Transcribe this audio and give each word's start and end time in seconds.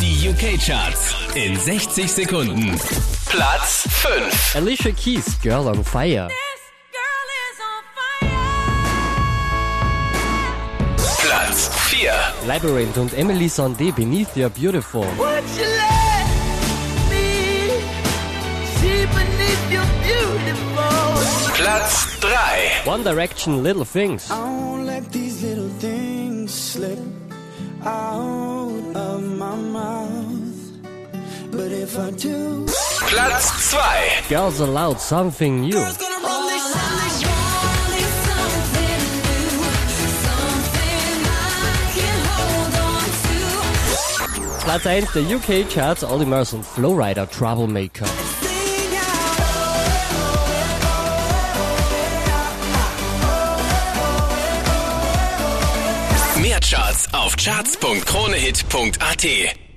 Die 0.00 0.30
UK-Charts 0.30 1.14
in 1.34 1.56
60 1.56 2.10
Sekunden. 2.10 2.80
Platz 3.26 3.86
5. 3.88 4.56
Alicia 4.56 4.92
Keys, 4.92 5.38
Girl 5.42 5.68
on 5.68 5.84
Fire. 5.84 6.28
Platz 10.96 11.68
4. 11.90 12.12
Labyrinth 12.46 12.96
und 12.96 13.12
Emily 13.12 13.48
Sandé, 13.48 13.92
Beneath 13.92 14.34
You're 14.36 14.48
Beautiful. 14.48 15.04
Would 15.18 15.44
you 15.58 15.66
let 15.66 16.26
me 17.10 17.68
see 18.80 19.06
beneath 19.06 19.70
your 19.70 19.86
beautiful? 20.02 21.54
Platz 21.54 22.06
3. 22.20 22.90
One 22.90 23.04
Direction, 23.04 23.62
Little 23.62 23.84
Things. 23.84 24.30
I 24.30 24.38
won't 24.38 24.86
let 24.86 25.12
these 25.12 25.42
little 25.42 25.68
things 25.78 26.54
slip 26.54 26.98
out 27.84 28.20
of 28.22 28.39
Platz 31.86 33.70
2. 33.70 33.78
Girls 34.28 34.60
Aloud, 34.60 35.00
Something 35.00 35.62
New. 35.62 35.82
Platz 44.62 44.86
1 44.86 45.12
der 45.14 45.22
UK 45.22 45.66
Charts, 45.70 46.04
Olly 46.04 46.26
Murs 46.26 46.52
und 46.52 46.66
Flowrider, 46.66 47.26
Troublemaker. 47.30 48.04
Mehr 56.42 56.60
Charts 56.60 57.08
auf 57.12 57.36
charts.kronehit.at. 57.36 59.69